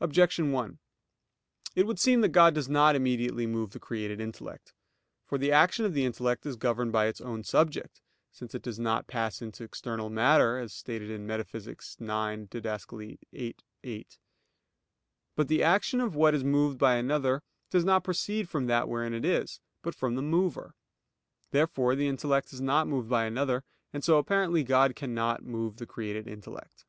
Objection 0.00 0.52
1: 0.52 0.78
It 1.76 1.86
would 1.86 1.98
seem 1.98 2.22
that 2.22 2.30
God 2.30 2.54
does 2.54 2.66
not 2.66 2.96
immediately 2.96 3.46
move 3.46 3.72
the 3.72 3.78
created 3.78 4.18
intellect. 4.18 4.72
For 5.26 5.36
the 5.36 5.52
action 5.52 5.84
of 5.84 5.92
the 5.92 6.06
intellect 6.06 6.46
is 6.46 6.56
governed 6.56 6.92
by 6.92 7.08
its 7.08 7.20
own 7.20 7.42
subject; 7.44 8.00
since 8.32 8.54
it 8.54 8.62
does 8.62 8.78
not 8.78 9.06
pass 9.06 9.42
into 9.42 9.62
external 9.62 10.08
matter; 10.08 10.56
as 10.56 10.72
stated 10.72 11.10
in 11.10 11.26
Metaph. 11.26 11.68
ix, 11.68 11.94
Did. 11.94 12.62
viii, 13.30 13.56
8. 13.82 14.18
But 15.36 15.48
the 15.48 15.62
action 15.62 16.00
of 16.00 16.14
what 16.14 16.34
is 16.34 16.42
moved 16.42 16.78
by 16.78 16.94
another 16.94 17.42
does 17.68 17.84
not 17.84 18.02
proceed 18.02 18.48
from 18.48 18.64
that 18.68 18.88
wherein 18.88 19.12
it 19.12 19.26
is; 19.26 19.60
but 19.82 19.94
from 19.94 20.14
the 20.14 20.22
mover. 20.22 20.74
Therefore 21.50 21.94
the 21.94 22.08
intellect 22.08 22.54
is 22.54 22.62
not 22.62 22.88
moved 22.88 23.10
by 23.10 23.26
another; 23.26 23.62
and 23.92 24.02
so 24.02 24.16
apparently 24.16 24.64
God 24.64 24.96
cannot 24.96 25.42
move 25.44 25.76
the 25.76 25.86
created 25.86 26.26
intellect. 26.26 26.86